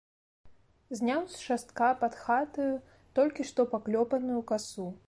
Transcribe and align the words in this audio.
Зняў 0.99 1.21
з 1.33 1.37
шастка 1.49 1.91
пад 2.05 2.17
хатаю 2.23 2.69
толькі 3.21 3.49
што 3.53 3.69
паклёпаную 3.77 4.41
касу. 4.53 4.93